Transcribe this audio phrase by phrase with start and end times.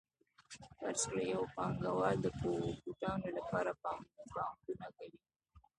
[0.77, 2.27] فرض کړئ یو پانګوال د
[2.83, 5.19] بوټانو لپاره پانګونه کوي